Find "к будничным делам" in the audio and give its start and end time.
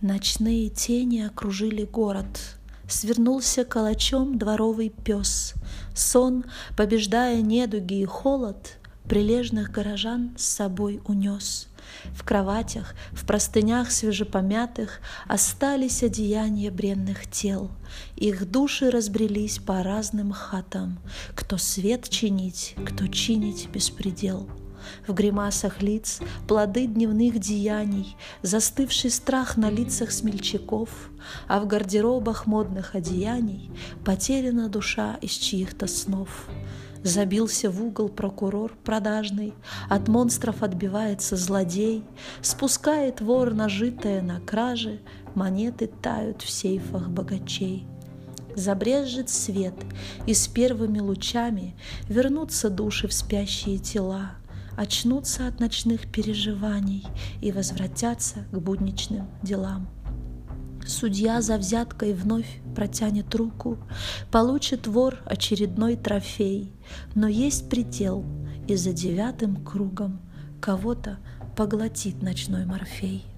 58.50-59.90